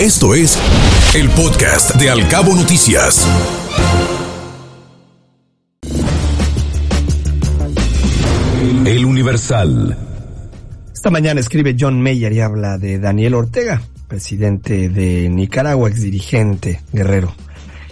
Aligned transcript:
Esto 0.00 0.34
es 0.34 0.58
el 1.14 1.30
podcast 1.30 1.94
de 1.96 2.10
Alcabo 2.10 2.54
Noticias. 2.54 3.26
El 8.84 9.06
Universal. 9.06 9.96
Esta 10.92 11.08
mañana 11.10 11.40
escribe 11.40 11.74
John 11.80 12.02
Mayer 12.02 12.30
y 12.34 12.40
habla 12.40 12.76
de 12.76 12.98
Daniel 12.98 13.36
Ortega, 13.36 13.80
presidente 14.06 14.90
de 14.90 15.30
Nicaragua, 15.30 15.88
exdirigente 15.88 16.82
guerrero 16.92 17.34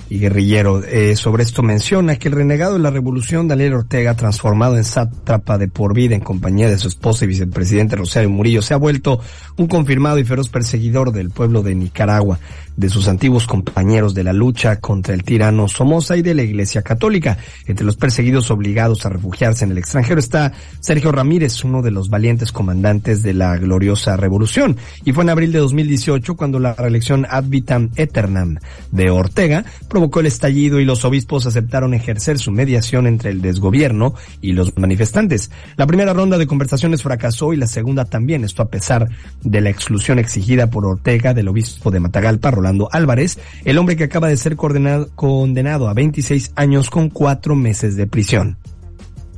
y 0.09 0.19
guerrillero. 0.19 0.83
Eh, 0.85 1.17
sobre 1.17 1.43
esto 1.43 1.63
menciona 1.63 2.17
que 2.17 2.29
el 2.29 2.35
renegado 2.35 2.75
de 2.75 2.81
la 2.81 2.91
revolución, 2.91 3.49
Daniel 3.49 3.75
Ortega, 3.75 4.15
transformado 4.15 4.77
en 4.77 4.85
sátrapa 4.85 5.59
de 5.59 5.69
por 5.69 5.95
vida 5.95 6.15
en 6.15 6.21
compañía 6.21 6.69
de 6.69 6.79
su 6.79 6.89
esposa 6.89 7.25
y 7.25 7.29
vicepresidente 7.29 7.97
Rosario 7.97 8.31
Murillo, 8.31 8.63
se 8.63 8.75
ha 8.75 8.79
vuelto 8.79 9.21
un 9.57 9.67
confirmado 9.67 10.19
y 10.19 10.25
feroz 10.25 10.49
perseguidor 10.49 11.13
del 11.13 11.31
pueblo 11.31 11.63
de 11.63 11.75
Nicaragua 11.75 12.39
de 12.77 12.89
sus 12.89 13.09
antiguos 13.09 13.47
compañeros 13.47 14.15
de 14.15 14.25
la 14.25 14.33
lucha 14.33 14.81
contra 14.81 15.15
el 15.15 15.23
tirano 15.23 15.69
Somoza 15.69 16.17
y 16.17 16.23
de 16.23 16.35
la 16.35 16.43
Iglesia 16.43 16.83
Católica. 16.83 17.39
Entre 17.67 17.87
los 17.87 17.97
perseguidos 17.97 18.51
obligados 18.51 19.07
a 19.07 19.11
refugiarse 19.11 19.65
en 19.65 19.73
el 19.73 19.79
extranjero 19.79 20.19
está 20.19 20.53
Sergio 20.81 21.13
Ramírez, 21.13 21.65
uno 21.65 21.83
de 21.83 21.91
los 21.91 22.09
valientes 22.09 22.53
comandantes 22.53 23.23
de 23.23 23.35
la 23.35 23.57
gloriosa 23.57 24.17
revolución. 24.17 24.77
Y 25.05 25.13
fue 25.13 25.25
en 25.25 25.31
abril 25.31 25.53
de 25.53 25.61
2018 25.61 26.35
cuando 26.35 26.59
la 26.59 26.75
reelección 26.75 27.27
ad 27.29 27.45
vitam 27.45 27.91
aeternam 27.97 28.59
de 28.91 29.11
Ortega 29.11 29.65
provocó 29.89 30.21
el 30.21 30.27
estallido 30.27 30.81
y 30.81 30.85
los 30.85 31.05
obispos 31.05 31.47
aceptaron 31.47 31.95
ejercer 31.95 32.39
su 32.39 32.51
mediación 32.51 33.07
entre 33.07 33.31
el 33.31 33.41
desgobierno 33.41 34.15
y 34.41 34.53
los 34.53 34.77
manifestantes. 34.77 35.51
La 35.77 35.87
primera 35.87 36.13
ronda 36.13 36.39
de 36.39 36.47
conversaciones 36.47 37.03
fracasó 37.03 37.53
y 37.53 37.57
la 37.57 37.67
segunda 37.67 38.05
también, 38.05 38.45
esto 38.45 38.63
a 38.63 38.69
pesar 38.69 39.09
de 39.43 39.61
la 39.61 39.71
exclusión 39.71 40.19
exigida 40.19 40.71
por 40.71 40.87
Ortega 40.87 41.35
del 41.35 41.49
obispo 41.49 41.91
de 41.91 42.01
Matagalpa, 42.01 42.51
Rolando 42.65 42.89
Álvarez, 42.91 43.39
el 43.67 43.77
hombre 43.77 43.95
que 43.95 44.05
acaba 44.05 44.29
de 44.29 44.39
ser 44.39 44.57
condenado 44.57 45.87
a 45.87 45.93
26 45.93 46.53
años 46.57 46.89
con 46.89 47.11
cuatro 47.11 47.55
meses 47.55 47.95
de 47.95 48.07
prisión. 48.07 48.57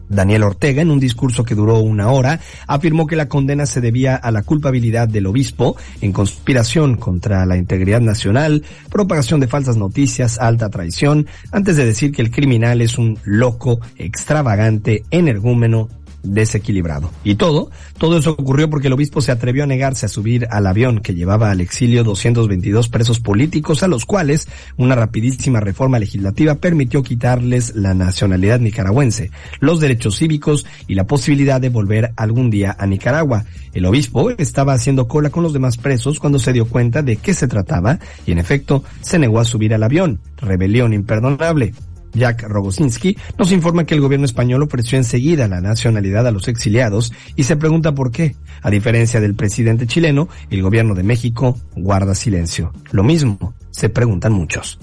Daniel 0.08 0.44
Ortega, 0.44 0.80
en 0.80 0.92
un 0.92 1.00
discurso 1.00 1.42
que 1.42 1.56
duró 1.56 1.80
una 1.80 2.12
hora, 2.12 2.38
afirmó 2.68 3.08
que 3.08 3.16
la 3.16 3.28
condena 3.28 3.66
se 3.66 3.80
debía 3.80 4.14
a 4.14 4.30
la 4.30 4.42
culpabilidad 4.42 5.08
del 5.08 5.26
obispo 5.26 5.76
en 6.00 6.12
conspiración 6.12 6.96
contra 6.96 7.44
la 7.46 7.56
integridad 7.56 8.00
nacional, 8.00 8.62
propagación 8.92 9.40
de 9.40 9.48
falsas 9.48 9.76
noticias, 9.76 10.38
alta 10.38 10.70
traición, 10.70 11.26
antes 11.50 11.76
de 11.76 11.84
decir 11.84 12.12
que 12.12 12.22
el 12.22 12.30
criminal 12.30 12.80
es 12.80 12.96
un 12.96 13.18
loco, 13.24 13.80
extravagante, 13.96 15.02
energúmeno, 15.10 15.88
desequilibrado. 16.34 17.10
Y 17.24 17.36
todo, 17.36 17.70
todo 17.98 18.18
eso 18.18 18.32
ocurrió 18.32 18.68
porque 18.70 18.88
el 18.88 18.92
obispo 18.92 19.20
se 19.20 19.32
atrevió 19.32 19.64
a 19.64 19.66
negarse 19.66 20.06
a 20.06 20.08
subir 20.08 20.46
al 20.50 20.66
avión 20.66 21.00
que 21.00 21.14
llevaba 21.14 21.50
al 21.50 21.60
exilio 21.60 22.04
222 22.04 22.88
presos 22.88 23.20
políticos 23.20 23.82
a 23.82 23.88
los 23.88 24.04
cuales 24.04 24.48
una 24.76 24.94
rapidísima 24.94 25.60
reforma 25.60 25.98
legislativa 25.98 26.56
permitió 26.56 27.02
quitarles 27.02 27.74
la 27.74 27.94
nacionalidad 27.94 28.60
nicaragüense, 28.60 29.30
los 29.60 29.80
derechos 29.80 30.16
cívicos 30.18 30.66
y 30.86 30.94
la 30.94 31.06
posibilidad 31.06 31.60
de 31.60 31.68
volver 31.68 32.12
algún 32.16 32.50
día 32.50 32.76
a 32.78 32.86
Nicaragua. 32.86 33.44
El 33.72 33.86
obispo 33.86 34.30
estaba 34.30 34.72
haciendo 34.72 35.08
cola 35.08 35.30
con 35.30 35.42
los 35.42 35.52
demás 35.52 35.76
presos 35.76 36.18
cuando 36.18 36.38
se 36.38 36.52
dio 36.52 36.66
cuenta 36.66 37.02
de 37.02 37.16
qué 37.16 37.34
se 37.34 37.48
trataba 37.48 37.98
y 38.26 38.32
en 38.32 38.38
efecto 38.38 38.84
se 39.02 39.18
negó 39.18 39.40
a 39.40 39.44
subir 39.44 39.74
al 39.74 39.82
avión. 39.82 40.20
Rebelión 40.38 40.92
imperdonable. 40.92 41.74
Jack 42.16 42.42
Rogosinski, 42.48 43.16
nos 43.38 43.52
informa 43.52 43.84
que 43.84 43.94
el 43.94 44.00
gobierno 44.00 44.26
español 44.26 44.62
ofreció 44.62 44.98
enseguida 44.98 45.48
la 45.48 45.60
nacionalidad 45.60 46.26
a 46.26 46.30
los 46.30 46.48
exiliados 46.48 47.12
y 47.36 47.44
se 47.44 47.56
pregunta 47.56 47.94
por 47.94 48.10
qué. 48.10 48.34
A 48.62 48.70
diferencia 48.70 49.20
del 49.20 49.34
presidente 49.34 49.86
chileno, 49.86 50.28
el 50.50 50.62
gobierno 50.62 50.94
de 50.94 51.02
México 51.02 51.58
guarda 51.74 52.14
silencio. 52.14 52.72
Lo 52.90 53.04
mismo 53.04 53.54
se 53.70 53.88
preguntan 53.88 54.32
muchos. 54.32 54.78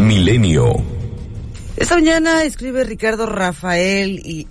Milenio. 0.00 0.74
Esta 1.76 1.94
mañana 1.94 2.44
escribe 2.44 2.84
Ricardo 2.84 3.26
Rafael 3.26 4.20
y 4.24 4.46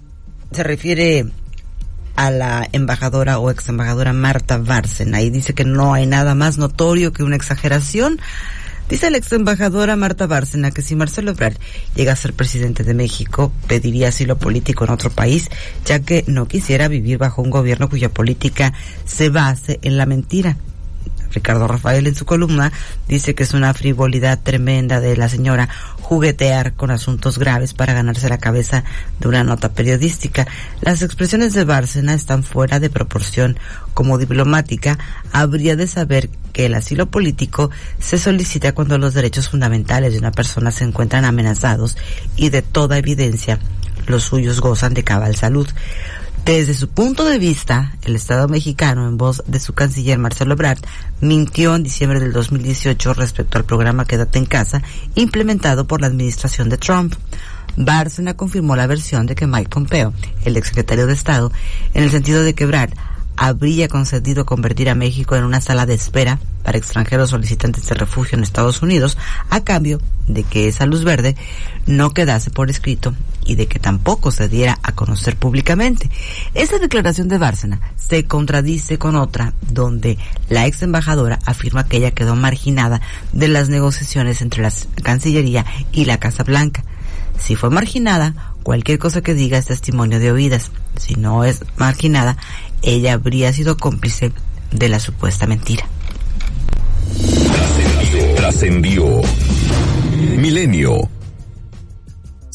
se 0.52 0.64
refiere 0.64 1.26
a 2.16 2.31
la 2.31 2.68
embajadora 2.72 3.40
o 3.40 3.50
ex 3.52 3.70
embajadora 3.70 4.14
Marta 4.14 4.58
Bárcena 4.58 5.22
y 5.22 5.30
dice 5.30 5.54
que 5.54 5.66
no 5.66 5.94
hay 5.94 6.06
nada 6.06 6.36
más 6.36 6.58
notorio 6.58 7.14
que 7.14 7.24
una 7.24 7.36
exageración 7.36 8.20
Dice 8.90 9.09
la 9.09 9.18
ex 9.18 9.31
embajadora 9.31 9.96
Marta 9.96 10.28
Bárcena 10.28 10.72
que 10.72 10.81
si 10.81 10.96
Marcelo 10.96 11.31
Ebrard 11.31 11.58
llega 11.96 12.14
a 12.14 12.16
ser 12.18 12.34
presidente 12.34 12.84
de 12.84 12.94
México, 12.94 13.52
pediría 13.68 14.09
asilo 14.09 14.38
político 14.38 14.84
en 14.84 14.92
otro 14.92 15.09
país, 15.09 15.50
ya 15.86 16.00
que 16.00 16.24
no 16.28 16.47
quisiera 16.47 16.88
vivir 16.88 17.18
bajo 17.18 17.42
un 17.42 17.50
gobierno 17.50 17.90
cuya 17.90 18.09
política 18.09 18.74
se 19.06 19.30
base 19.30 19.80
en 19.81 19.97
la 19.97 20.06
mentira. 20.06 20.58
Ricardo 21.31 21.68
Rafael 21.68 22.08
en 22.08 22.16
su 22.16 22.25
columna 22.25 22.72
dice 23.08 23.36
que 23.36 23.44
es 23.44 23.53
una 23.53 23.74
frivolidad 23.74 24.40
tremenda 24.42 25.00
de 25.00 25.18
la 25.18 25.30
señora 25.30 25.69
juguetear 26.00 26.74
con 26.74 26.92
asuntos 26.92 27.40
graves 27.40 27.74
para 27.74 27.94
ganarse 27.94 28.30
la 28.30 28.38
cabeza 28.38 28.84
de 29.19 29.28
una 29.28 29.44
nota 29.44 29.74
periodística. 29.74 30.47
Las 30.81 31.02
expresiones 31.02 31.53
de 31.53 31.64
Bárcena 31.64 32.14
están 32.14 32.44
fuera 32.44 32.80
de 32.80 32.90
proporción. 32.90 33.58
Como 33.94 34.18
diplomática, 34.18 34.97
habría 35.31 35.75
de 35.75 35.88
saber 35.88 36.30
que 36.53 36.66
el 36.66 36.74
asilo 36.74 37.08
político 37.08 37.72
se 38.00 38.18
solicita 38.18 38.74
cuando 38.74 38.98
los 38.98 39.13
derechos 39.13 39.50
fundamentales 39.50 40.13
de 40.13 40.19
una 40.19 40.31
persona 40.31 40.72
se 40.72 40.84
encuentran 40.84 41.25
amenazados 41.25 41.98
y 42.36 42.50
de 42.50 42.62
toda 42.62 42.98
evidencia 42.98 43.59
los 44.08 44.24
suyos 44.24 44.62
gozan 44.62 44.94
de 44.94 45.03
cabal 45.03 45.36
salud. 45.36 45.68
Desde 46.46 46.74
su 46.74 46.90
punto 46.90 47.24
de 47.24 47.38
vista, 47.38 47.94
el 48.02 48.16
Estado 48.16 48.47
mexicano, 48.47 49.07
en 49.07 49.16
voz 49.16 49.44
de 49.46 49.59
su 49.59 49.74
canciller 49.74 50.18
Marcelo 50.18 50.53
Ebrard, 50.53 50.79
mintió 51.22 51.75
en 51.75 51.84
diciembre 51.84 52.19
del 52.19 52.34
2018 52.34 53.13
respecto 53.13 53.59
al 53.59 53.63
programa 53.63 54.06
Quédate 54.06 54.40
en 54.40 54.47
casa, 54.47 54.81
implementado 55.13 55.85
por 55.85 56.01
la 56.01 56.07
administración 56.07 56.68
de 56.69 56.80
Trump. 56.80 57.13
Bárcena 57.78 58.34
confirmó 58.34 58.75
la 58.75 58.88
versión 58.88 59.28
de 59.28 59.35
que 59.35 59.46
Mike 59.46 59.69
Pompeo, 59.69 60.13
el 60.44 60.57
exsecretario 60.57 61.06
de 61.06 61.13
Estado, 61.13 61.51
en 61.94 62.03
el 62.03 62.09
sentido 62.09 62.41
de 62.41 62.56
que 62.56 62.63
Ebrard 62.63 62.94
habría 63.38 63.88
concedido 63.88 64.44
convertir 64.44 64.90
a 64.90 64.96
México 64.96 65.35
en 65.35 65.44
una 65.44 65.62
sala 65.62 65.85
de 65.85 65.94
espera 65.94 66.40
para 66.63 66.78
extranjeros 66.80 67.30
solicitantes 67.30 67.88
de 67.88 67.96
refugio 67.96 68.38
en 68.38 68.44
Estados 68.44 68.81
Unidos 68.81 69.18
a 69.51 69.63
cambio 69.63 70.01
de 70.28 70.44
que 70.44 70.68
esa 70.68 70.88
luz 70.88 71.03
verde 71.03 71.35
no 71.85 72.12
quedase 72.12 72.50
por 72.50 72.69
escrito 72.72 73.13
y 73.46 73.56
de 73.56 73.68
que 73.68 73.79
tampoco 73.79 74.31
se 74.31 74.47
diera 74.47 74.79
a 74.84 74.91
conocer 74.91 75.35
públicamente. 75.35 76.09
Esa 76.53 76.79
declaración 76.79 77.28
de 77.28 77.38
Bárcena 77.38 77.81
se 77.96 78.25
contradice 78.25 78.97
con 78.97 79.16
otra 79.16 79.53
donde 79.69 80.18
la 80.50 80.68
ex 80.68 80.81
embajadora 80.84 81.40
afirma 81.46 81.85
que 81.85 81.97
ella 81.97 82.12
quedó 82.12 82.35
marginada 82.35 83.01
de 83.34 83.47
las 83.47 83.69
negociaciones 83.69 84.41
entre 84.41 84.62
la 84.62 84.72
Cancillería 85.03 85.66
y 85.91 86.06
la 86.06 86.19
Casa 86.19 86.44
Blanca. 86.44 86.84
Si 87.40 87.56
fue 87.56 87.69
marginada, 87.69 88.53
cualquier 88.63 89.00
cosa 89.00 89.22
que 89.22 89.34
diga 89.34 89.57
es 89.57 89.66
testimonio 89.66 90.19
de 90.19 90.31
oídas. 90.31 90.72
Si 90.97 91.16
no 91.16 91.44
es 91.44 91.63
marginada, 91.78 92.38
ella 92.81 93.13
habría 93.13 93.51
sido 93.53 93.78
cómplice 93.78 94.31
de 94.72 94.90
la 94.90 95.00
supuesta 95.00 95.47
mentira. 95.47 95.88
Trascendió. 98.35 99.22
Milenio. 100.38 101.09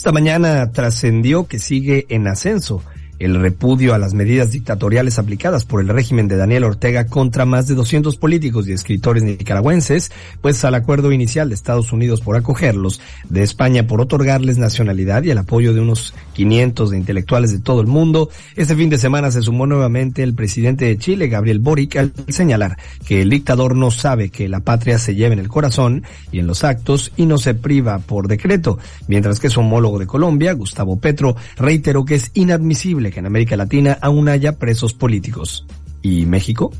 Esta 0.06 0.14
mañana 0.14 0.70
trascendió 0.70 1.48
que 1.48 1.58
sigue 1.58 2.06
en 2.10 2.28
ascenso 2.28 2.80
el 3.18 3.40
repudio 3.40 3.94
a 3.94 3.98
las 3.98 4.14
medidas 4.14 4.52
dictatoriales 4.52 5.18
aplicadas 5.18 5.64
por 5.64 5.80
el 5.80 5.88
régimen 5.88 6.28
de 6.28 6.36
Daniel 6.36 6.64
Ortega 6.64 7.06
contra 7.06 7.44
más 7.44 7.66
de 7.66 7.74
200 7.74 8.16
políticos 8.16 8.68
y 8.68 8.72
escritores 8.72 9.22
nicaragüenses, 9.22 10.12
pues 10.40 10.64
al 10.64 10.74
acuerdo 10.74 11.12
inicial 11.12 11.48
de 11.48 11.54
Estados 11.54 11.92
Unidos 11.92 12.20
por 12.20 12.36
acogerlos, 12.36 13.00
de 13.28 13.42
España 13.42 13.86
por 13.86 14.00
otorgarles 14.00 14.58
nacionalidad 14.58 15.22
y 15.22 15.30
el 15.30 15.38
apoyo 15.38 15.72
de 15.72 15.80
unos 15.80 16.14
500 16.34 16.90
de 16.90 16.98
intelectuales 16.98 17.52
de 17.52 17.60
todo 17.60 17.80
el 17.80 17.86
mundo, 17.86 18.30
este 18.54 18.76
fin 18.76 18.90
de 18.90 18.98
semana 18.98 19.30
se 19.30 19.42
sumó 19.42 19.66
nuevamente 19.66 20.22
el 20.22 20.34
presidente 20.34 20.84
de 20.84 20.98
Chile, 20.98 21.28
Gabriel 21.28 21.58
Boric, 21.58 21.96
al 21.96 22.12
señalar 22.28 22.76
que 23.06 23.22
el 23.22 23.30
dictador 23.30 23.76
no 23.76 23.90
sabe 23.90 24.30
que 24.30 24.48
la 24.48 24.60
patria 24.60 24.98
se 24.98 25.14
lleva 25.14 25.32
en 25.32 25.38
el 25.38 25.48
corazón 25.48 26.04
y 26.32 26.38
en 26.38 26.46
los 26.46 26.64
actos 26.64 27.12
y 27.16 27.26
no 27.26 27.38
se 27.38 27.54
priva 27.54 27.98
por 27.98 28.28
decreto, 28.28 28.78
mientras 29.08 29.40
que 29.40 29.50
su 29.50 29.60
homólogo 29.60 29.98
de 29.98 30.06
Colombia, 30.06 30.52
Gustavo 30.52 30.98
Petro, 30.98 31.36
reiteró 31.56 32.04
que 32.04 32.16
es 32.16 32.30
inadmisible 32.34 33.05
que 33.10 33.20
en 33.20 33.26
América 33.26 33.56
Latina 33.56 33.98
aún 34.00 34.28
haya 34.28 34.58
presos 34.58 34.94
políticos. 34.94 35.66
¿Y 36.02 36.26
México? 36.26 36.72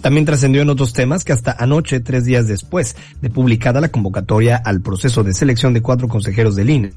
También 0.00 0.24
trascendió 0.24 0.62
en 0.62 0.70
otros 0.70 0.92
temas 0.92 1.24
que 1.24 1.32
hasta 1.32 1.52
anoche, 1.52 2.00
tres 2.00 2.24
días 2.24 2.46
después 2.46 2.96
de 3.20 3.30
publicada 3.30 3.80
la 3.80 3.88
convocatoria 3.88 4.56
al 4.56 4.80
proceso 4.80 5.22
de 5.22 5.34
selección 5.34 5.74
de 5.74 5.82
cuatro 5.82 6.08
consejeros 6.08 6.56
del 6.56 6.70
INE, 6.70 6.92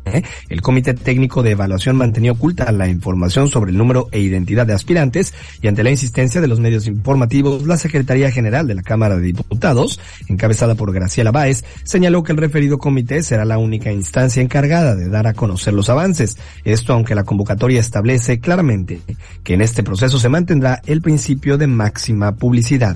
el 0.50 0.62
Comité 0.62 0.94
Técnico 0.94 1.44
de 1.44 1.52
Evaluación 1.52 1.96
mantenía 1.98 2.32
oculta 2.32 2.72
la 2.72 2.88
información 2.88 3.50
sobre 3.50 3.72
el 3.72 3.78
número 3.78 4.08
e 4.12 4.20
identidad 4.20 4.66
de 4.66 4.74
aspirantes 4.74 5.34
y 5.62 5.68
ante 5.68 5.84
la 5.84 5.90
insistencia 5.90 6.42
de 6.42 6.48
los 6.48 6.60
medios 6.60 6.88
informativos, 6.88 7.66
la 7.66 7.78
Secretaría 7.78 8.32
General 8.32 8.68
de 8.68 8.76
la 8.76 8.82
Cámara 8.82 9.18
de 9.18 9.24
Diputados, 9.24 10.00
encabezada 10.28 10.76
por 10.76 10.94
Graciela 10.94 11.32
Báez, 11.32 11.64
señaló 11.84 12.24
que 12.24 12.32
el 12.32 12.38
referido 12.38 12.78
comité 12.78 13.24
será 13.24 13.46
la 13.46 13.58
única 13.58 13.92
instancia 13.92 14.42
encargada 14.42 14.96
de 14.96 15.10
dar 15.10 15.28
a 15.28 15.34
conocer 15.34 15.74
los 15.74 15.90
avances. 15.90 16.38
Esto 16.64 16.94
aunque 16.94 17.16
la 17.16 17.24
convocatoria 17.24 17.80
establece 17.80 18.40
claramente 18.40 19.02
que 19.44 19.54
en 19.54 19.62
este 19.62 19.84
proceso 19.84 20.20
se 20.20 20.30
mantendrá 20.30 20.82
el 20.86 21.02
principio 21.02 21.58
de 21.58 21.68
máxima 21.68 22.36
publicidad. 22.36 22.93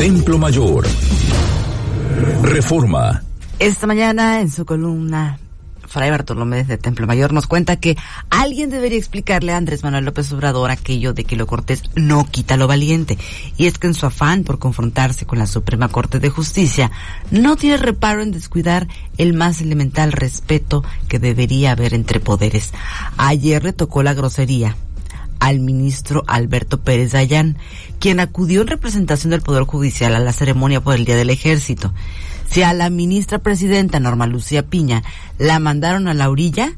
Templo 0.00 0.38
Mayor. 0.38 0.86
Reforma. 2.42 3.22
Esta 3.58 3.86
mañana 3.86 4.40
en 4.40 4.50
su 4.50 4.64
columna 4.64 5.38
Fray 5.90 6.10
Bartolomé 6.10 6.64
de 6.64 6.78
Templo 6.78 7.06
Mayor 7.06 7.34
nos 7.34 7.46
cuenta 7.46 7.76
que 7.76 7.98
alguien 8.30 8.70
debería 8.70 8.96
explicarle 8.96 9.52
a 9.52 9.58
Andrés 9.58 9.82
Manuel 9.82 10.06
López 10.06 10.32
Obrador 10.32 10.70
aquello 10.70 11.12
de 11.12 11.24
que 11.24 11.36
lo 11.36 11.46
cortés 11.46 11.82
no 11.96 12.24
quita 12.24 12.56
lo 12.56 12.66
valiente. 12.66 13.18
Y 13.58 13.66
es 13.66 13.78
que 13.78 13.88
en 13.88 13.94
su 13.94 14.06
afán 14.06 14.44
por 14.44 14.58
confrontarse 14.58 15.26
con 15.26 15.38
la 15.38 15.46
Suprema 15.46 15.88
Corte 15.88 16.18
de 16.18 16.30
Justicia, 16.30 16.90
no 17.30 17.56
tiene 17.56 17.76
reparo 17.76 18.22
en 18.22 18.30
descuidar 18.30 18.88
el 19.18 19.34
más 19.34 19.60
elemental 19.60 20.12
respeto 20.12 20.82
que 21.08 21.18
debería 21.18 21.72
haber 21.72 21.92
entre 21.92 22.20
poderes. 22.20 22.72
Ayer 23.18 23.64
le 23.64 23.74
tocó 23.74 24.02
la 24.02 24.14
grosería 24.14 24.76
al 25.40 25.60
ministro 25.60 26.22
Alberto 26.26 26.80
Pérez 26.80 27.12
Dayán, 27.12 27.56
quien 27.98 28.20
acudió 28.20 28.60
en 28.60 28.68
representación 28.68 29.30
del 29.30 29.42
Poder 29.42 29.64
Judicial 29.64 30.14
a 30.14 30.20
la 30.20 30.32
ceremonia 30.32 30.80
por 30.80 30.94
el 30.94 31.04
Día 31.04 31.16
del 31.16 31.30
Ejército. 31.30 31.92
Si 32.48 32.62
a 32.62 32.72
la 32.72 32.90
ministra 32.90 33.38
presidenta 33.38 34.00
Norma 34.00 34.26
Lucía 34.26 34.66
Piña 34.66 35.02
la 35.38 35.58
mandaron 35.58 36.08
a 36.08 36.14
la 36.14 36.30
orilla, 36.30 36.72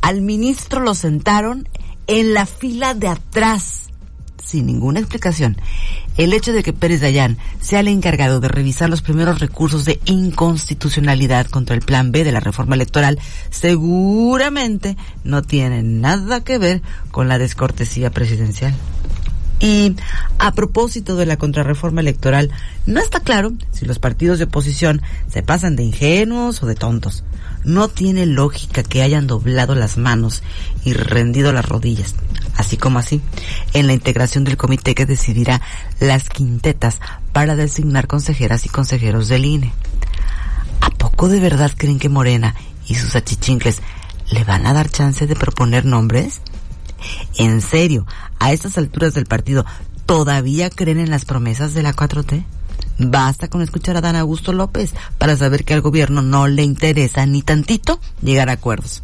al 0.00 0.22
ministro 0.22 0.80
lo 0.80 0.94
sentaron 0.94 1.68
en 2.06 2.34
la 2.34 2.46
fila 2.46 2.94
de 2.94 3.08
atrás, 3.08 3.83
sin 4.44 4.66
ninguna 4.66 5.00
explicación. 5.00 5.56
El 6.16 6.32
hecho 6.32 6.52
de 6.52 6.62
que 6.62 6.72
Pérez 6.72 7.00
Dayán 7.00 7.38
sea 7.60 7.80
el 7.80 7.88
encargado 7.88 8.40
de 8.40 8.48
revisar 8.48 8.88
los 8.88 9.02
primeros 9.02 9.40
recursos 9.40 9.84
de 9.84 10.00
inconstitucionalidad 10.04 11.46
contra 11.46 11.74
el 11.74 11.82
plan 11.82 12.12
B 12.12 12.24
de 12.24 12.32
la 12.32 12.40
reforma 12.40 12.74
electoral 12.74 13.18
seguramente 13.50 14.96
no 15.24 15.42
tiene 15.42 15.82
nada 15.82 16.44
que 16.44 16.58
ver 16.58 16.82
con 17.10 17.28
la 17.28 17.38
descortesía 17.38 18.10
presidencial. 18.10 18.74
Y 19.60 19.96
a 20.38 20.52
propósito 20.52 21.16
de 21.16 21.26
la 21.26 21.36
contrarreforma 21.36 22.00
electoral, 22.00 22.50
no 22.86 23.00
está 23.00 23.20
claro 23.20 23.52
si 23.72 23.86
los 23.86 23.98
partidos 23.98 24.38
de 24.38 24.44
oposición 24.44 25.00
se 25.30 25.42
pasan 25.42 25.76
de 25.76 25.84
ingenuos 25.84 26.62
o 26.62 26.66
de 26.66 26.74
tontos. 26.74 27.24
No 27.64 27.88
tiene 27.88 28.26
lógica 28.26 28.82
que 28.82 29.02
hayan 29.02 29.26
doblado 29.26 29.74
las 29.74 29.96
manos 29.96 30.42
y 30.84 30.92
rendido 30.92 31.52
las 31.52 31.66
rodillas, 31.66 32.14
así 32.56 32.76
como 32.76 32.98
así, 32.98 33.20
en 33.72 33.86
la 33.86 33.92
integración 33.92 34.44
del 34.44 34.56
comité 34.56 34.94
que 34.94 35.06
decidirá 35.06 35.60
las 36.00 36.28
quintetas 36.28 37.00
para 37.32 37.56
designar 37.56 38.06
consejeras 38.06 38.66
y 38.66 38.68
consejeros 38.68 39.28
del 39.28 39.44
INE. 39.44 39.72
¿A 40.80 40.90
poco 40.90 41.28
de 41.28 41.40
verdad 41.40 41.72
creen 41.76 41.98
que 41.98 42.08
Morena 42.08 42.54
y 42.86 42.94
sus 42.94 43.16
achichincles 43.16 43.80
le 44.30 44.44
van 44.44 44.66
a 44.66 44.72
dar 44.72 44.90
chance 44.90 45.26
de 45.26 45.36
proponer 45.36 45.84
nombres? 45.84 46.40
¿En 47.36 47.60
serio, 47.60 48.06
a 48.38 48.52
estas 48.52 48.78
alturas 48.78 49.14
del 49.14 49.26
partido, 49.26 49.64
todavía 50.06 50.70
creen 50.70 51.00
en 51.00 51.10
las 51.10 51.24
promesas 51.24 51.74
de 51.74 51.82
la 51.82 51.94
4T? 51.94 52.44
Basta 52.98 53.48
con 53.48 53.60
escuchar 53.60 53.96
a 53.96 54.00
Dan 54.00 54.16
Augusto 54.16 54.52
López 54.52 54.94
para 55.18 55.36
saber 55.36 55.64
que 55.64 55.74
al 55.74 55.80
gobierno 55.80 56.22
no 56.22 56.46
le 56.46 56.62
interesa 56.62 57.26
ni 57.26 57.42
tantito 57.42 58.00
llegar 58.22 58.48
a 58.48 58.52
acuerdos. 58.52 59.02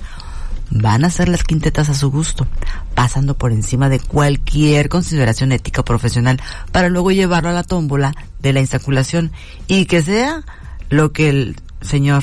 Van 0.71 1.05
a 1.05 1.09
hacer 1.09 1.29
las 1.29 1.43
quintetas 1.43 1.89
a 1.89 1.95
su 1.95 2.11
gusto, 2.11 2.47
pasando 2.95 3.37
por 3.37 3.53
encima 3.53 3.89
de 3.89 3.99
cualquier 3.99 4.89
consideración 4.89 5.53
ética 5.53 5.81
o 5.81 5.85
profesional 5.85 6.41
para 6.73 6.89
luego 6.89 7.11
llevarlo 7.11 7.49
a 7.49 7.53
la 7.53 7.65
tómbola 7.65 8.15
de 8.41 8.53
la 8.53 8.61
insaculación 8.61 9.33
y 9.67 9.87
que 9.87 10.03
sea 10.03 10.45
lo 10.89 11.13
que 11.13 11.29
el 11.29 11.57
señor, 11.81 12.23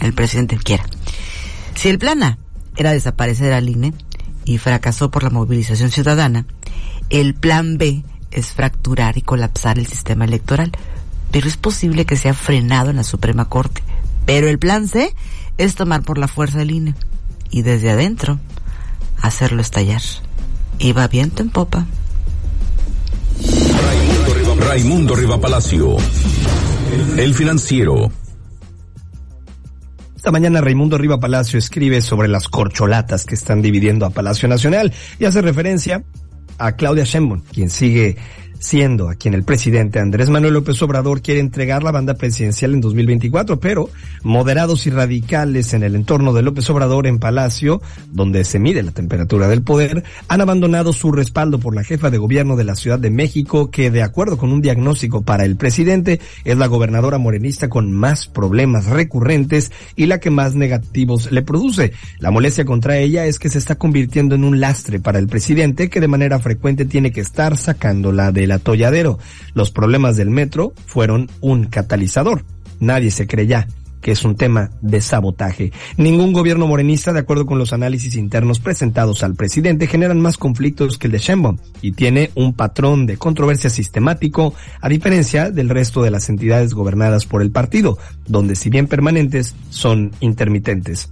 el 0.00 0.12
presidente 0.12 0.56
quiera. 0.56 0.84
Si 1.74 1.88
el 1.88 1.98
plan 1.98 2.22
A 2.22 2.38
era 2.76 2.92
desaparecer 2.92 3.52
al 3.52 3.68
INE, 3.68 3.92
y 4.46 4.58
fracasó 4.58 5.10
por 5.10 5.24
la 5.24 5.30
movilización 5.30 5.90
ciudadana, 5.90 6.46
el 7.10 7.34
plan 7.34 7.76
B 7.76 8.04
es 8.30 8.52
fracturar 8.52 9.18
y 9.18 9.22
colapsar 9.22 9.78
el 9.78 9.86
sistema 9.86 10.24
electoral. 10.24 10.72
Pero 11.32 11.48
es 11.48 11.56
posible 11.56 12.06
que 12.06 12.16
sea 12.16 12.32
frenado 12.32 12.90
en 12.90 12.96
la 12.96 13.04
Suprema 13.04 13.46
Corte. 13.46 13.82
Pero 14.24 14.48
el 14.48 14.58
plan 14.58 14.88
C 14.88 15.14
es 15.58 15.74
tomar 15.74 16.02
por 16.02 16.16
la 16.16 16.28
fuerza 16.28 16.62
el 16.62 16.70
INE 16.70 16.94
y 17.50 17.62
desde 17.62 17.90
adentro 17.90 18.38
hacerlo 19.20 19.60
estallar. 19.60 20.02
Y 20.78 20.92
va 20.92 21.08
viento 21.08 21.42
en 21.42 21.50
popa. 21.50 21.86
Raimundo 24.58 25.14
Riva 25.14 25.40
Palacio. 25.40 25.96
El 27.16 27.34
financiero. 27.34 28.10
Esta 30.14 30.32
mañana 30.32 30.60
Raimundo 30.60 30.98
Riva 30.98 31.20
Palacio 31.20 31.58
escribe 31.58 32.02
sobre 32.02 32.28
las 32.28 32.48
corcholatas 32.48 33.24
que 33.24 33.34
están 33.34 33.62
dividiendo 33.62 34.06
a 34.06 34.10
Palacio 34.10 34.48
Nacional 34.48 34.92
y 35.18 35.24
hace 35.24 35.40
referencia 35.40 36.02
a 36.58 36.72
Claudia 36.72 37.04
Sheinbaum, 37.04 37.42
quien 37.52 37.70
sigue 37.70 38.16
siendo 38.58 39.08
a 39.08 39.14
quien 39.14 39.34
el 39.34 39.42
presidente 39.42 39.98
Andrés 39.98 40.30
Manuel 40.30 40.54
López 40.54 40.80
Obrador 40.82 41.22
quiere 41.22 41.40
entregar 41.40 41.82
la 41.82 41.90
banda 41.90 42.14
presidencial 42.14 42.74
en 42.74 42.80
2024, 42.80 43.60
pero 43.60 43.88
moderados 44.22 44.86
y 44.86 44.90
radicales 44.90 45.74
en 45.74 45.82
el 45.82 45.94
entorno 45.94 46.32
de 46.32 46.42
López 46.42 46.68
Obrador 46.70 47.06
en 47.06 47.18
Palacio, 47.18 47.80
donde 48.12 48.44
se 48.44 48.58
mide 48.58 48.82
la 48.82 48.92
temperatura 48.92 49.48
del 49.48 49.62
poder, 49.62 50.04
han 50.28 50.40
abandonado 50.40 50.92
su 50.92 51.12
respaldo 51.12 51.58
por 51.58 51.74
la 51.74 51.84
jefa 51.84 52.10
de 52.10 52.18
gobierno 52.18 52.56
de 52.56 52.64
la 52.64 52.74
Ciudad 52.74 52.98
de 52.98 53.10
México, 53.10 53.70
que 53.70 53.90
de 53.90 54.02
acuerdo 54.02 54.38
con 54.38 54.52
un 54.52 54.62
diagnóstico 54.62 55.22
para 55.22 55.44
el 55.44 55.56
presidente, 55.56 56.20
es 56.44 56.56
la 56.56 56.66
gobernadora 56.66 57.18
morenista 57.18 57.68
con 57.68 57.92
más 57.92 58.26
problemas 58.26 58.86
recurrentes 58.86 59.72
y 59.94 60.06
la 60.06 60.20
que 60.20 60.30
más 60.30 60.54
negativos 60.54 61.30
le 61.32 61.42
produce. 61.42 61.92
La 62.18 62.30
molestia 62.30 62.64
contra 62.64 62.98
ella 62.98 63.26
es 63.26 63.38
que 63.38 63.50
se 63.50 63.58
está 63.58 63.76
convirtiendo 63.76 64.34
en 64.34 64.44
un 64.44 64.60
lastre 64.60 65.00
para 65.00 65.18
el 65.18 65.28
presidente 65.28 65.90
que 65.90 66.00
de 66.00 66.08
manera 66.08 66.38
frecuente 66.38 66.84
tiene 66.84 67.12
que 67.12 67.20
estar 67.20 67.56
sacándola 67.56 68.32
de 68.32 68.45
el 68.46 68.52
atolladero. 68.52 69.18
Los 69.54 69.70
problemas 69.70 70.16
del 70.16 70.30
metro 70.30 70.72
fueron 70.86 71.30
un 71.40 71.64
catalizador. 71.64 72.44
Nadie 72.80 73.10
se 73.10 73.26
cree 73.26 73.46
ya 73.46 73.66
que 74.06 74.12
es 74.12 74.24
un 74.24 74.36
tema 74.36 74.70
de 74.82 75.00
sabotaje. 75.00 75.72
Ningún 75.96 76.32
gobierno 76.32 76.68
morenista, 76.68 77.12
de 77.12 77.18
acuerdo 77.18 77.44
con 77.44 77.58
los 77.58 77.72
análisis 77.72 78.14
internos 78.14 78.60
presentados 78.60 79.24
al 79.24 79.34
presidente, 79.34 79.88
generan 79.88 80.20
más 80.20 80.38
conflictos 80.38 80.96
que 80.96 81.08
el 81.08 81.12
de 81.12 81.18
Sheinbaum 81.18 81.58
y 81.82 81.90
tiene 81.90 82.30
un 82.36 82.54
patrón 82.54 83.06
de 83.06 83.16
controversia 83.16 83.68
sistemático, 83.68 84.54
a 84.80 84.88
diferencia 84.88 85.50
del 85.50 85.68
resto 85.68 86.04
de 86.04 86.12
las 86.12 86.28
entidades 86.28 86.72
gobernadas 86.72 87.26
por 87.26 87.42
el 87.42 87.50
partido, 87.50 87.98
donde 88.28 88.54
si 88.54 88.70
bien 88.70 88.86
permanentes, 88.86 89.56
son 89.70 90.12
intermitentes. 90.20 91.10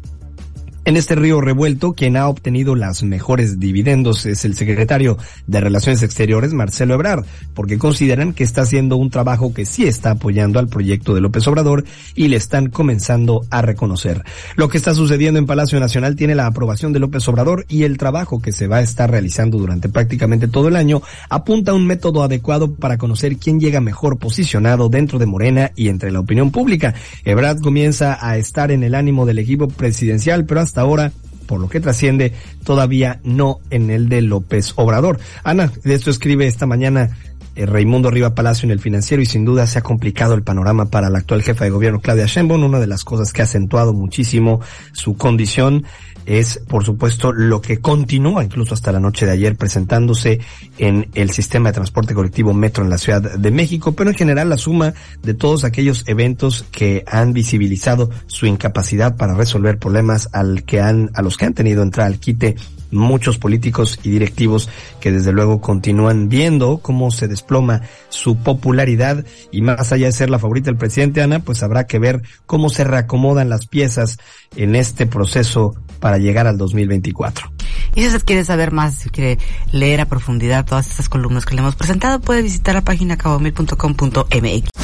En 0.86 0.98
este 0.98 1.14
río 1.14 1.40
revuelto, 1.40 1.94
quien 1.94 2.14
ha 2.18 2.28
obtenido 2.28 2.74
las 2.74 3.02
mejores 3.02 3.58
dividendos 3.58 4.26
es 4.26 4.44
el 4.44 4.54
secretario 4.54 5.16
de 5.46 5.60
Relaciones 5.60 6.02
Exteriores, 6.02 6.52
Marcelo 6.52 6.92
Ebrard, 6.92 7.24
porque 7.54 7.78
consideran 7.78 8.34
que 8.34 8.44
está 8.44 8.62
haciendo 8.62 8.98
un 8.98 9.08
trabajo 9.08 9.54
que 9.54 9.64
sí 9.64 9.86
está 9.86 10.10
apoyando 10.10 10.58
al 10.58 10.68
proyecto 10.68 11.14
de 11.14 11.22
López 11.22 11.48
Obrador 11.48 11.86
y 12.14 12.28
le 12.28 12.36
están 12.36 12.68
comenzando 12.68 13.46
a 13.48 13.62
reconocer. 13.62 14.24
Lo 14.56 14.68
que 14.68 14.76
está 14.76 14.94
sucediendo 14.94 15.38
en 15.38 15.46
Palacio 15.46 15.80
Nacional 15.80 16.16
tiene 16.16 16.34
la 16.34 16.46
aprobación 16.46 16.92
de 16.92 17.00
López 17.00 17.26
Obrador 17.28 17.64
y 17.66 17.84
el 17.84 17.96
trabajo 17.96 18.42
que 18.42 18.52
se 18.52 18.66
va 18.66 18.76
a 18.76 18.82
estar 18.82 19.10
realizando 19.10 19.56
durante 19.56 19.88
prácticamente 19.88 20.48
todo 20.48 20.68
el 20.68 20.76
año 20.76 21.00
apunta 21.30 21.70
a 21.70 21.74
un 21.74 21.86
método 21.86 22.22
adecuado 22.22 22.74
para 22.74 22.98
conocer 22.98 23.38
quién 23.38 23.58
llega 23.58 23.80
mejor 23.80 24.18
posicionado 24.18 24.90
dentro 24.90 25.18
de 25.18 25.24
Morena 25.24 25.70
y 25.76 25.88
entre 25.88 26.12
la 26.12 26.20
opinión 26.20 26.50
pública. 26.50 26.92
Ebrard 27.24 27.60
comienza 27.60 28.18
a 28.20 28.36
estar 28.36 28.70
en 28.70 28.82
el 28.82 28.94
ánimo 28.94 29.24
del 29.24 29.38
equipo 29.38 29.66
presidencial, 29.68 30.44
pero 30.44 30.60
hasta 30.60 30.73
hasta 30.74 30.80
ahora 30.80 31.12
por 31.46 31.60
lo 31.60 31.68
que 31.68 31.78
trasciende, 31.78 32.32
todavía 32.64 33.20
no 33.22 33.60
en 33.70 33.90
el 33.90 34.08
de 34.08 34.22
López 34.22 34.72
Obrador. 34.74 35.20
Ana, 35.44 35.70
de 35.84 35.94
esto 35.94 36.10
escribe 36.10 36.48
esta 36.48 36.66
mañana 36.66 37.16
eh, 37.54 37.66
Raimundo 37.66 38.10
Riva 38.10 38.34
Palacio 38.34 38.66
en 38.66 38.70
el 38.70 38.80
financiero 38.80 39.22
y 39.22 39.26
sin 39.26 39.44
duda 39.44 39.66
se 39.66 39.78
ha 39.78 39.82
complicado 39.82 40.34
el 40.34 40.42
panorama 40.42 40.86
para 40.86 41.10
la 41.10 41.18
actual 41.18 41.42
jefa 41.42 41.64
de 41.64 41.70
gobierno 41.70 42.00
Claudia 42.00 42.26
Sheinbaum, 42.26 42.64
una 42.64 42.80
de 42.80 42.86
las 42.86 43.04
cosas 43.04 43.32
que 43.32 43.42
ha 43.42 43.44
acentuado 43.44 43.92
muchísimo 43.92 44.60
su 44.92 45.16
condición 45.16 45.84
es, 46.26 46.60
por 46.68 46.84
supuesto, 46.84 47.32
lo 47.32 47.60
que 47.60 47.80
continúa 47.80 48.44
incluso 48.44 48.74
hasta 48.74 48.92
la 48.92 49.00
noche 49.00 49.26
de 49.26 49.32
ayer 49.32 49.56
presentándose 49.56 50.40
en 50.78 51.08
el 51.14 51.30
sistema 51.30 51.68
de 51.68 51.74
transporte 51.74 52.14
colectivo 52.14 52.54
Metro 52.54 52.82
en 52.82 52.90
la 52.90 52.98
Ciudad 52.98 53.20
de 53.20 53.50
México, 53.50 53.92
pero 53.92 54.10
en 54.10 54.16
general 54.16 54.48
la 54.48 54.56
suma 54.56 54.94
de 55.22 55.34
todos 55.34 55.64
aquellos 55.64 56.04
eventos 56.06 56.64
que 56.70 57.04
han 57.06 57.32
visibilizado 57.32 58.10
su 58.26 58.46
incapacidad 58.46 59.16
para 59.16 59.34
resolver 59.34 59.78
problemas 59.78 60.28
al 60.32 60.64
que 60.64 60.80
han, 60.80 61.10
a 61.14 61.22
los 61.22 61.36
que 61.36 61.46
han 61.46 61.54
tenido 61.54 61.82
entrada 61.82 62.08
al 62.08 62.18
quite 62.18 62.56
muchos 62.94 63.38
políticos 63.38 63.98
y 64.02 64.10
directivos 64.10 64.68
que 65.00 65.12
desde 65.12 65.32
luego 65.32 65.60
continúan 65.60 66.28
viendo 66.28 66.78
cómo 66.78 67.10
se 67.10 67.28
desploma 67.28 67.82
su 68.08 68.36
popularidad 68.36 69.24
y 69.52 69.62
más 69.62 69.92
allá 69.92 70.06
de 70.06 70.12
ser 70.12 70.30
la 70.30 70.38
favorita 70.38 70.66
del 70.66 70.78
presidente 70.78 71.22
Ana, 71.22 71.40
pues 71.40 71.62
habrá 71.62 71.86
que 71.86 71.98
ver 71.98 72.22
cómo 72.46 72.70
se 72.70 72.84
reacomodan 72.84 73.48
las 73.48 73.66
piezas 73.66 74.18
en 74.56 74.76
este 74.76 75.06
proceso 75.06 75.74
para 76.00 76.18
llegar 76.18 76.46
al 76.46 76.58
2024. 76.58 77.50
Y 77.94 78.02
si 78.02 78.06
usted 78.08 78.24
quiere 78.24 78.44
saber 78.44 78.72
más, 78.72 78.94
si 78.94 79.10
quiere 79.10 79.38
leer 79.72 80.00
a 80.00 80.06
profundidad 80.06 80.64
todas 80.64 80.88
estas 80.90 81.08
columnas 81.08 81.46
que 81.46 81.54
le 81.54 81.60
hemos 81.60 81.76
presentado, 81.76 82.20
puede 82.20 82.42
visitar 82.42 82.74
la 82.74 82.82
página 82.82 83.16
cabomil.com.mx. 83.16 84.83